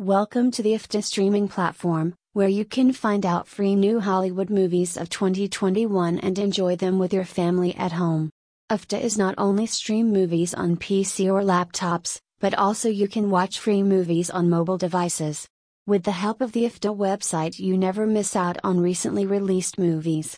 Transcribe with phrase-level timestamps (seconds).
[0.00, 4.96] Welcome to the Afdah streaming platform, where you can find out free new Hollywood movies
[4.96, 8.30] of 2021 and enjoy them with your family at home.
[8.68, 13.60] Afdah is not only stream movies on PC or laptops, but also you can watch
[13.60, 15.46] free movies on mobile devices.
[15.86, 20.32] With the help of the Afdah website, you never miss out on recently released movies.